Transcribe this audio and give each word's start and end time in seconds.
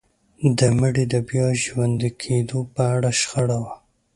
د 0.57 0.59
مړي 0.79 1.05
د 1.13 1.15
بيا 1.27 1.45
راژوندي 1.51 2.09
کيدو 2.21 2.59
په 2.73 2.81
اړه 2.95 3.09
شخړه 3.19 3.57
وه. 3.63 3.73